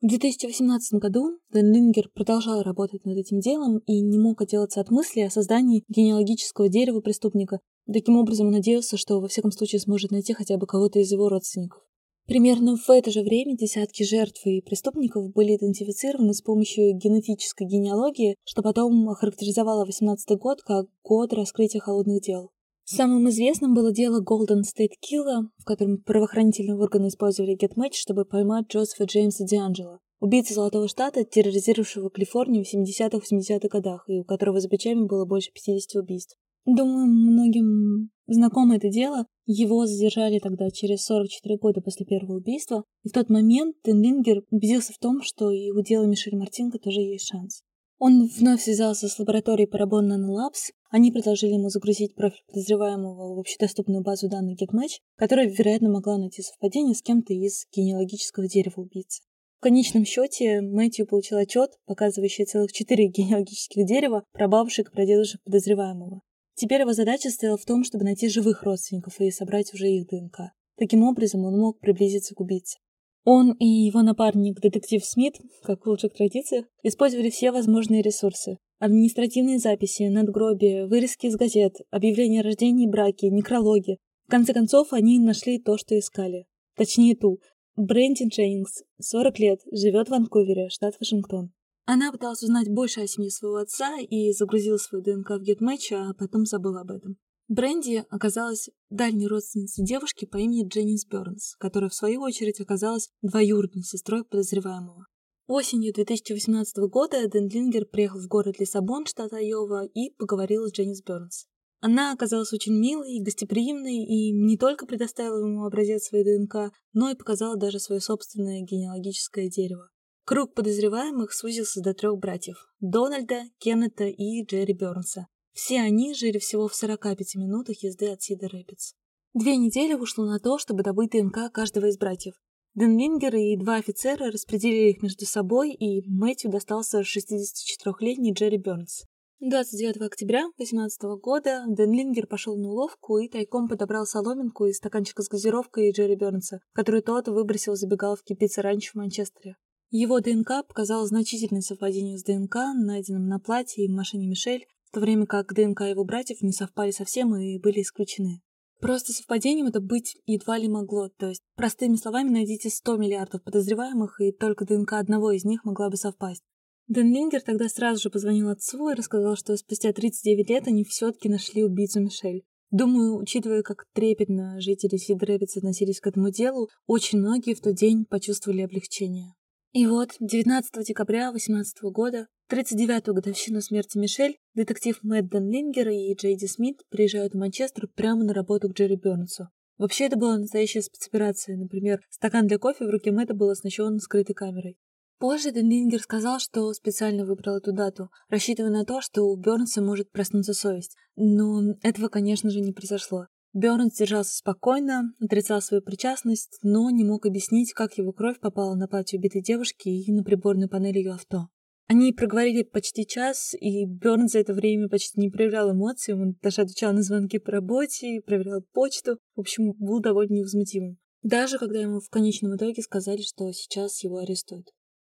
[0.00, 4.90] В 2018 году Дэн Лингер продолжал работать над этим делом и не мог отделаться от
[4.90, 7.60] мысли о создании генеалогического дерева преступника.
[7.86, 11.28] Таким образом, он надеялся, что во всяком случае сможет найти хотя бы кого-то из его
[11.28, 11.80] родственников.
[12.26, 18.34] Примерно в это же время десятки жертв и преступников были идентифицированы с помощью генетической генеалогии,
[18.42, 22.50] что потом охарактеризовало 18 год как год раскрытия холодных дел.
[22.90, 28.68] Самым известным было дело Golden State Killer, в котором правоохранительные органы использовали GetMatch, чтобы поймать
[28.68, 34.70] Джозефа Джеймса Дианджело, убийцу Золотого Штата, терроризировавшего Калифорнию в 70-80-х годах, и у которого за
[34.70, 36.38] плечами было больше 50 убийств.
[36.64, 39.26] Думаю, многим знакомо это дело.
[39.44, 44.94] Его задержали тогда через 44 года после первого убийства, и в тот момент Тенлингер убедился
[44.94, 47.60] в том, что и у дела Мишель Мартинко тоже есть шанс.
[47.98, 50.72] Он вновь связался с лабораторией Parabon Nanolabs.
[50.90, 56.42] Они предложили ему загрузить профиль подозреваемого в общедоступную базу данных GetMatch, которая, вероятно, могла найти
[56.42, 59.22] совпадение с кем-то из генеалогического дерева убийцы.
[59.58, 66.20] В конечном счете Мэтью получил отчет, показывающий целых четыре генеалогических дерева прабабушек и прадедушек подозреваемого.
[66.54, 70.52] Теперь его задача стояла в том, чтобы найти живых родственников и собрать уже их ДНК.
[70.76, 72.78] Таким образом, он мог приблизиться к убийце.
[73.24, 78.58] Он и его напарник, детектив Смит, как в лучших традициях, использовали все возможные ресурсы.
[78.78, 83.98] Административные записи, надгробия, вырезки из газет, объявления о рождении и браке, некрологи.
[84.26, 86.46] В конце концов, они нашли то, что искали.
[86.76, 87.40] Точнее, ту.
[87.76, 91.52] Брэнди Дженнингс, 40 лет, живет в Ванкувере, штат Вашингтон.
[91.86, 96.12] Она пыталась узнать больше о семье своего отца и загрузила свою ДНК в GetMatch, а
[96.12, 97.16] потом забыла об этом.
[97.48, 103.82] Бренди оказалась дальней родственницей девушки по имени Дженнис Бернс, которая в свою очередь оказалась двоюродной
[103.82, 105.06] сестрой подозреваемого.
[105.46, 111.46] Осенью 2018 года Дендлингер приехал в город Лиссабон, штат Айова, и поговорил с Дженнис Бернс.
[111.80, 117.10] Она оказалась очень милой и гостеприимной, и не только предоставила ему образец своей ДНК, но
[117.10, 119.88] и показала даже свое собственное генеалогическое дерево.
[120.26, 126.68] Круг подозреваемых сузился до трех братьев– Дональда, Кеннета и Джерри Бернса, все они жили всего
[126.68, 128.92] в 45 минутах езды от Сида Рэпидс.
[129.34, 132.34] Две недели ушло на то, чтобы добыть ДНК каждого из братьев.
[132.76, 139.02] Денлингер и два офицера распределили их между собой, и Мэтью достался 64-летний Джерри Бернс.
[139.40, 145.28] 29 октября 2018 года Денлингер пошел на уловку и тайком подобрал соломинку из стаканчика с
[145.28, 149.56] газировкой Джерри Бернса, которую тот выбросил в забегаловке раньше в Манчестере.
[149.90, 154.94] Его ДНК показал значительное совпадение с ДНК, найденным на платье и в машине Мишель, в
[154.94, 158.40] то время как ДНК его братьев не совпали совсем и были исключены.
[158.80, 164.20] Просто совпадением это быть едва ли могло, то есть, простыми словами, найдите 100 миллиардов подозреваемых,
[164.20, 166.42] и только ДНК одного из них могла бы совпасть.
[166.86, 171.28] Дэн Лингер тогда сразу же позвонил отцу и рассказал, что спустя 39 лет они все-таки
[171.28, 172.44] нашли убийцу Мишель.
[172.70, 178.04] Думаю, учитывая, как трепетно жители Сидрэбиц относились к этому делу, очень многие в тот день
[178.04, 179.34] почувствовали облегчение.
[179.72, 186.46] И вот, 19 декабря 2018 года, 39-ю годовщину смерти Мишель, детектив Мэтт Лингер и Джейди
[186.46, 189.48] Смит приезжают в Манчестер прямо на работу к Джерри Бернсу.
[189.76, 191.56] Вообще, это была настоящая спецоперация.
[191.56, 194.78] Например, стакан для кофе в руке Мэтта был оснащен скрытой камерой.
[195.18, 200.10] Позже Денлингер сказал, что специально выбрал эту дату, рассчитывая на то, что у Бернса может
[200.10, 200.96] проснуться совесть.
[201.16, 203.26] Но этого, конечно же, не произошло.
[203.52, 208.88] Бёрнс держался спокойно, отрицал свою причастность, но не мог объяснить, как его кровь попала на
[208.88, 211.48] платье убитой девушки и на приборную панель ее авто.
[211.88, 216.62] Они проговорили почти час, и Бёрн за это время почти не проявлял эмоций, он даже
[216.62, 220.98] отвечал на звонки по работе, проверял почту, в общем, был довольно невозмутимым.
[221.22, 224.68] Даже когда ему в конечном итоге сказали, что сейчас его арестуют.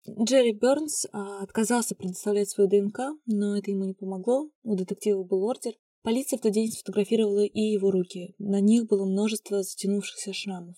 [0.08, 5.44] Джерри Бёрнс а, отказался предоставлять свою ДНК, но это ему не помогло, у детектива был
[5.44, 5.74] ордер,
[6.06, 8.36] Полиция в тот день сфотографировала и его руки.
[8.38, 10.76] На них было множество затянувшихся шрамов.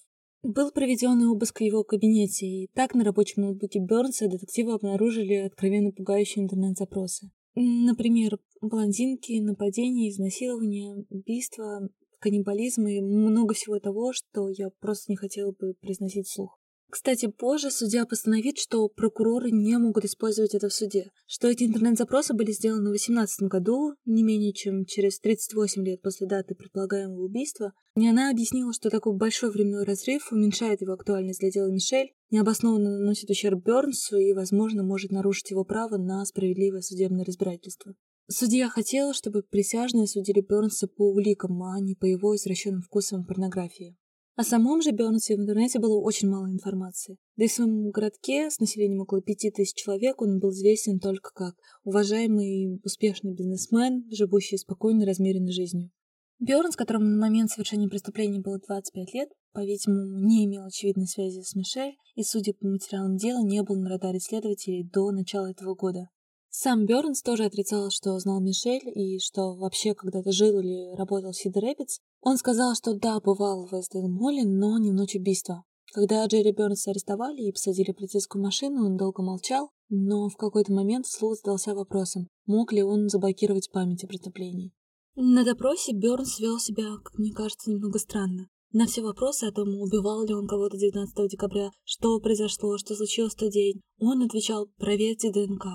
[0.47, 5.91] Был проведен обыск в его кабинете, и так на рабочем ноутбуке Бернса детективы обнаружили откровенно
[5.91, 7.29] пугающие интернет-запросы.
[7.55, 15.51] Например, блондинки, нападения, изнасилования, убийства, каннибализм и много всего того, что я просто не хотела
[15.51, 16.57] бы произносить вслух.
[16.89, 22.33] Кстати, позже судья постановит, что прокуроры не могут использовать это в суде, что эти интернет-запросы
[22.33, 27.73] были сделаны в 2018 году, не менее чем через 38 лет после даты предполагаемого убийства,
[27.97, 32.99] и она объяснила, что такой большой временной разрыв уменьшает его актуальность для дела Мишель, необоснованно
[32.99, 37.95] наносит ущерб Бернсу и, возможно, может нарушить его право на справедливое судебное разбирательство.
[38.29, 43.97] Судья хотела, чтобы присяжные судили Бернса по уликам, а не по его извращенным вкусам порнографии.
[44.37, 47.17] О самом же Бернсе в интернете было очень мало информации.
[47.37, 51.31] Да и в своем городке с населением около пяти тысяч человек он был известен только
[51.33, 55.89] как уважаемый успешный бизнесмен, живущий спокойной, размеренной жизнью.
[56.37, 61.55] Бёрнс, которому на момент совершения преступления было 25 лет, по-видимому, не имел очевидной связи с
[61.55, 66.09] Мишель и, судя по материалам дела, не был на радаре следователей до начала этого года.
[66.49, 71.35] Сам Бёрнс тоже отрицал, что знал Мишель и что вообще когда-то жил или работал в
[71.35, 75.63] Сидер Рэпидс, он сказал, что да, бывал в Вестдейл-Молле, но не в ночь убийства.
[75.93, 80.73] Когда Джерри Бернса арестовали и посадили в полицейскую машину, он долго молчал, но в какой-то
[80.73, 84.73] момент вслух задался вопросом, мог ли он заблокировать память о преступлении.
[85.15, 88.49] На допросе Бернс вел себя, как мне кажется, немного странно.
[88.73, 93.35] На все вопросы о том, убивал ли он кого-то 19 декабря, что произошло, что случилось
[93.35, 95.65] в тот день, он отвечал «проверьте ДНК».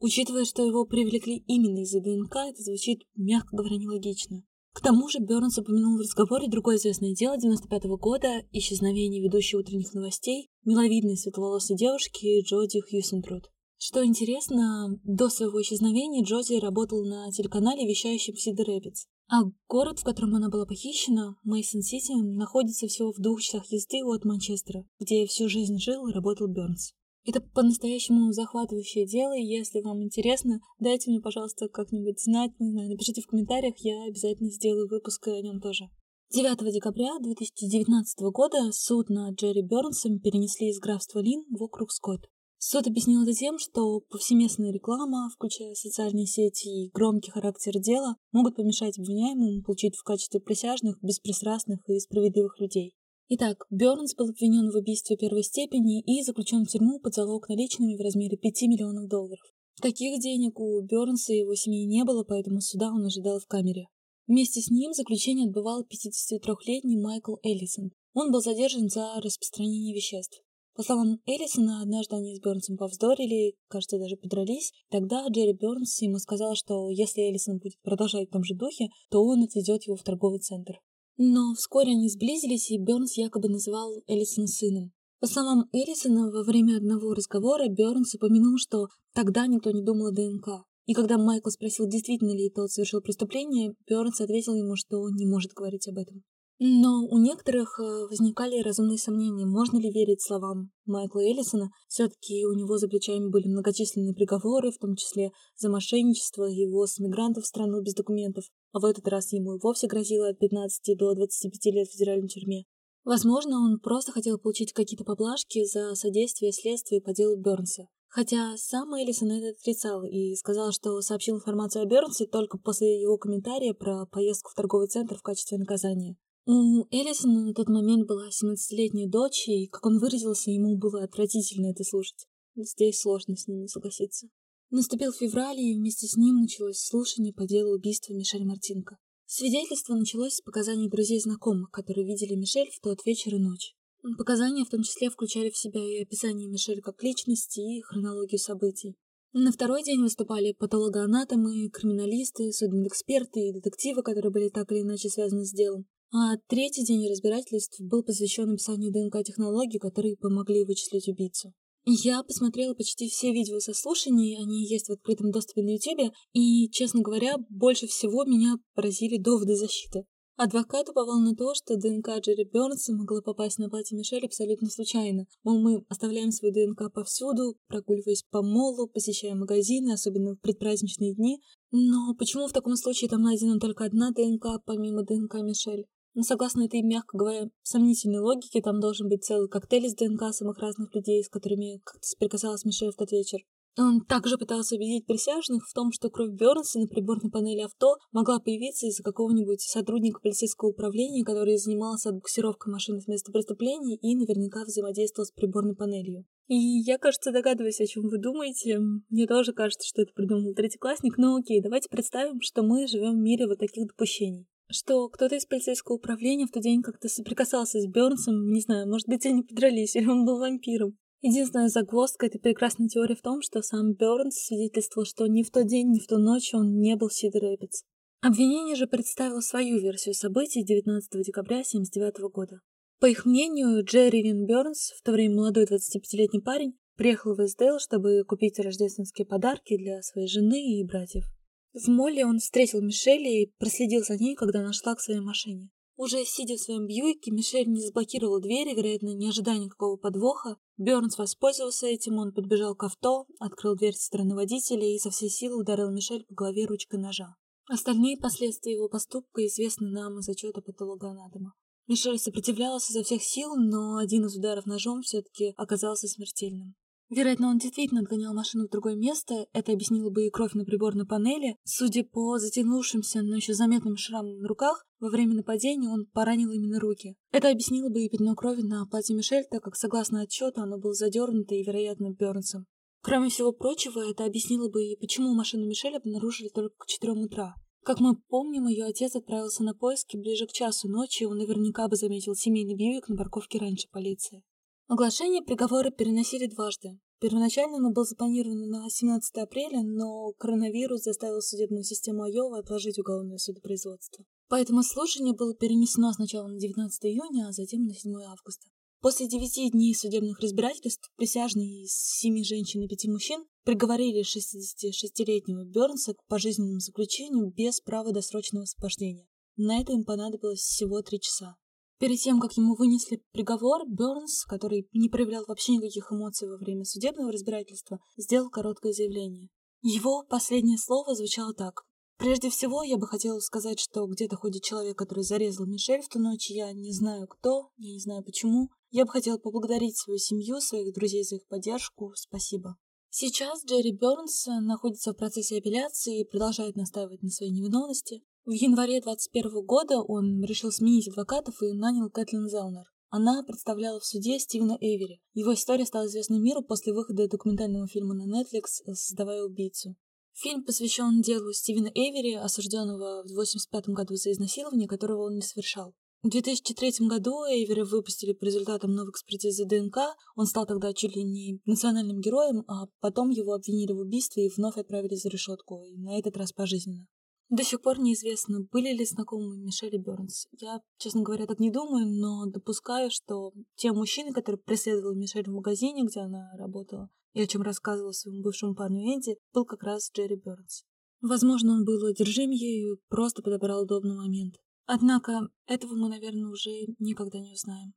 [0.00, 4.42] Учитывая, что его привлекли именно из-за ДНК, это звучит, мягко говоря, нелогично.
[4.72, 9.56] К тому же Бёрнс упомянул в разговоре другое известное дело 95 -го года– исчезновение ведущей
[9.56, 13.50] утренних новостей миловидной светловолосой девушки Джоди Хьюсентруд.
[13.78, 19.06] Что интересно, до своего исчезновения Джоди работала на телеканале, вещающем в Сидер Рэпидс.
[19.28, 24.24] А город, в котором она была похищена, Мейсон-Сити, находится всего в двух часах езды от
[24.24, 26.92] Манчестера, где всю жизнь жил и работал Бёрнс.
[27.26, 32.88] Это по-настоящему захватывающее дело, и если вам интересно, дайте мне, пожалуйста, как-нибудь знать, не знаю,
[32.88, 35.90] напишите в комментариях, я обязательно сделаю выпуск о нем тоже.
[36.32, 42.26] 9 декабря 2019 года суд над Джерри Бернсом перенесли из графства Лин в округ Скотт.
[42.62, 48.56] Суд объяснил это тем, что повсеместная реклама, включая социальные сети и громкий характер дела, могут
[48.56, 52.94] помешать обвиняемому получить в качестве присяжных беспристрастных и справедливых людей.
[53.32, 57.96] Итак, Бёрнс был обвинен в убийстве первой степени и заключен в тюрьму под залог наличными
[57.96, 59.38] в размере 5 миллионов долларов.
[59.80, 63.86] Таких денег у Бёрнса и его семьи не было, поэтому суда он ожидал в камере.
[64.26, 67.92] Вместе с ним заключение отбывал 53-летний Майкл Эллисон.
[68.14, 70.42] Он был задержан за распространение веществ.
[70.74, 74.72] По словам Эллисона, однажды они с Бёрнсом повздорили, кажется, даже подрались.
[74.90, 79.22] Тогда Джерри Бёрнс ему сказал, что если Эллисон будет продолжать в том же духе, то
[79.22, 80.80] он отведет его в торговый центр.
[81.16, 84.92] Но вскоре они сблизились, и Бёрнс якобы называл Эллисон сыном.
[85.20, 90.12] По словам Эллисона, во время одного разговора Бёрнс упомянул, что тогда никто не думал о
[90.12, 90.64] ДНК.
[90.86, 95.52] И когда Майкл спросил, действительно ли тот совершил преступление, Бёрнс ответил ему, что не может
[95.52, 96.24] говорить об этом.
[96.62, 101.70] Но у некоторых э, возникали разумные сомнения, можно ли верить словам Майкла Эллисона.
[101.88, 106.98] Все-таки у него за плечами были многочисленные приговоры, в том числе за мошенничество и ввоз
[106.98, 110.98] мигрантов в страну без документов, а в этот раз ему и вовсе грозило от 15
[110.98, 112.64] до 25 лет в федеральной тюрьме.
[113.04, 117.88] Возможно, он просто хотел получить какие-то поблажки за содействие следствию по делу Бернса.
[118.08, 123.16] Хотя сам Эллисон это отрицал и сказал, что сообщил информацию о Бернсе только после его
[123.16, 126.18] комментария про поездку в торговый центр в качестве наказания.
[126.52, 131.70] У Эллисона на тот момент была 17-летняя дочь, и, как он выразился, ему было отвратительно
[131.70, 132.26] это слушать.
[132.56, 134.26] Здесь сложно с ним согласиться.
[134.70, 138.98] Наступил февраль, и вместе с ним началось слушание по делу убийства Мишель Мартинко.
[139.26, 143.76] Свидетельство началось с показаний друзей и знакомых, которые видели Мишель в тот вечер и ночь.
[144.18, 148.96] Показания в том числе включали в себя и описание Мишель как личности, и хронологию событий.
[149.32, 155.44] На второй день выступали патологоанатомы, криминалисты, судмедэксперты и детективы, которые были так или иначе связаны
[155.44, 155.86] с делом.
[156.12, 161.52] А третий день разбирательств был посвящен описанию ДНК-технологий, которые помогли вычислить убийцу.
[161.86, 166.68] Я посмотрела почти все видео со слушаний, они есть в открытом доступе на YouTube, и,
[166.70, 170.04] честно говоря, больше всего меня поразили доводы защиты.
[170.36, 175.26] Адвокат уповал на то, что ДНК Джерри Бёрнса могла попасть на платье Мишель абсолютно случайно.
[175.44, 181.40] Мол, мы оставляем свою ДНК повсюду, прогуливаясь по молу, посещая магазины, особенно в предпраздничные дни.
[181.70, 185.86] Но почему в таком случае там найдена только одна ДНК, помимо ДНК Мишель?
[186.14, 190.58] Но согласно этой, мягко говоря, сомнительной логике, там должен быть целый коктейль из ДНК самых
[190.58, 193.40] разных людей, с которыми как-то соприкасалась Мишель в тот вечер.
[193.78, 198.40] Он также пытался убедить присяжных в том, что кровь Бернса на приборной панели авто могла
[198.40, 204.64] появиться из-за какого-нибудь сотрудника полицейского управления, который занимался отбуксировкой машины с места преступления и наверняка
[204.64, 206.26] взаимодействовал с приборной панелью.
[206.48, 208.80] И я, кажется, догадываюсь, о чем вы думаете.
[209.08, 213.12] Мне тоже кажется, что это придумал третий классник, но окей, давайте представим, что мы живем
[213.12, 214.48] в мире вот таких допущений.
[214.70, 219.08] Что кто-то из полицейского управления в тот день как-то соприкасался с Бернсом, не знаю, может
[219.08, 220.96] быть, они подрались, или он был вампиром.
[221.22, 225.66] Единственная загвоздка этой прекрасной теории в том, что сам Бернс свидетельствовал, что ни в тот
[225.66, 227.82] день, ни в ту ночь он не был в Сидер Рэпидс.
[228.22, 232.60] Обвинение же представило свою версию событий 19 декабря 1979 года.
[233.00, 237.78] По их мнению, Джерри Вин Бернс, в то время молодой 25-летний парень, приехал в Вестдейл,
[237.78, 241.24] чтобы купить рождественские подарки для своей жены и братьев.
[241.72, 245.70] В молле он встретил Мишель и проследил за ней, когда она шла к своей машине.
[245.96, 250.56] Уже сидя в своем Бьюике, Мишель не заблокировала двери, вероятно, не ожидая никакого подвоха.
[250.78, 255.28] Бернс воспользовался этим, он подбежал к авто, открыл дверь со стороны водителя и со всей
[255.28, 257.36] силы ударил Мишель по голове ручкой ножа.
[257.68, 261.52] Остальные последствия его поступка известны нам из отчета патологоанатома.
[261.86, 266.74] Мишель сопротивлялась изо всех сил, но один из ударов ножом все-таки оказался смертельным.
[267.10, 271.06] Вероятно, он действительно отгонял машину в другое место, это объяснило бы и кровь на приборной
[271.06, 271.56] панели.
[271.64, 276.78] Судя по затянувшимся, но еще заметным шрамам на руках, во время нападения он поранил именно
[276.78, 277.16] руки.
[277.32, 280.94] Это объяснило бы и пятно крови на платье Мишель, так как, согласно отчету, оно было
[280.94, 282.66] задернуто и, вероятно, Бернсом.
[283.02, 287.56] Кроме всего прочего, это объяснило бы и почему машину Мишель обнаружили только к 4 утра.
[287.82, 291.88] Как мы помним, ее отец отправился на поиски ближе к часу ночи, и он наверняка
[291.88, 294.44] бы заметил семейный Бьюик на парковке раньше полиции.
[294.90, 296.98] Оглашение приговора переносили дважды.
[297.20, 303.38] Первоначально оно было запланировано на 17 апреля, но коронавирус заставил судебную систему Айовы отложить уголовное
[303.38, 304.24] судопроизводство.
[304.48, 308.66] Поэтому слушание было перенесено сначала на 19 июня, а затем на 7 августа.
[309.00, 316.14] После девяти дней судебных разбирательств присяжные из семи женщин и пяти мужчин приговорили 66-летнего Бернса
[316.14, 319.28] к пожизненному заключению без права досрочного освобождения.
[319.54, 321.54] На это им понадобилось всего три часа.
[322.00, 326.84] Перед тем, как ему вынесли приговор, Бернс, который не проявлял вообще никаких эмоций во время
[326.84, 329.50] судебного разбирательства, сделал короткое заявление.
[329.82, 331.84] Его последнее слово звучало так.
[332.16, 336.18] «Прежде всего, я бы хотела сказать, что где-то ходит человек, который зарезал Мишель в ту
[336.18, 336.50] ночь.
[336.50, 338.70] Я не знаю кто, я не знаю почему.
[338.90, 342.12] Я бы хотела поблагодарить свою семью, своих друзей за их поддержку.
[342.14, 342.76] Спасибо».
[343.10, 348.22] Сейчас Джерри Бернс находится в процессе апелляции и продолжает настаивать на своей невиновности.
[348.46, 352.84] В январе 21 года он решил сменить адвокатов и нанял Кэтлин Зелнер.
[353.10, 355.20] Она представляла в суде Стивена Эйвери.
[355.34, 359.94] Его история стала известна миру после выхода документального фильма на Netflix «Создавая убийцу».
[360.32, 365.94] Фильм посвящен делу Стивена Эйвери, осужденного в 1985 году за изнасилование, которого он не совершал.
[366.22, 369.98] В 2003 году Эйвера выпустили по результатам новой экспертизы ДНК.
[370.36, 374.52] Он стал тогда чуть ли не национальным героем, а потом его обвинили в убийстве и
[374.56, 377.06] вновь отправили за решетку, и на этот раз пожизненно.
[377.50, 380.46] До сих пор неизвестно, были ли знакомы Мишель и Бернс.
[380.52, 385.52] Я, честно говоря, так не думаю, но допускаю, что те мужчины, которые преследовали Мишель в
[385.52, 390.12] магазине, где она работала, и о чем рассказывала своему бывшему парню Энди, был как раз
[390.12, 390.84] Джерри Бернс.
[391.20, 394.54] Возможно, он был одержим ею просто подобрал удобный момент.
[394.86, 396.70] Однако этого мы, наверное, уже
[397.00, 397.94] никогда не узнаем.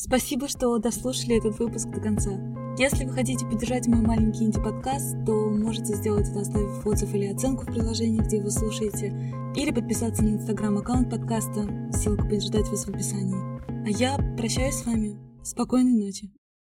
[0.00, 2.30] Спасибо, что дослушали этот выпуск до конца.
[2.78, 7.64] Если вы хотите поддержать мой маленький инди-подкаст, то можете сделать это, оставив отзыв или оценку
[7.64, 9.08] в приложении, где вы слушаете,
[9.56, 13.58] или подписаться на инстаграм-аккаунт подкаста, ссылка будет ждать вас в описании.
[13.84, 15.18] А я прощаюсь с вами.
[15.42, 16.30] Спокойной ночи.